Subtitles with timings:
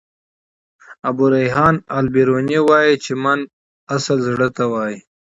[1.09, 3.39] ابو ریحان البروني وايي چي: "من"
[3.95, 4.97] اصلاً زړه ته وايي.